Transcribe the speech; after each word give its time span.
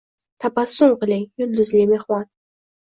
Tabassum 0.45 0.95
qiling, 1.03 1.29
yulduzli 1.43 1.87
mehmon 1.95 2.31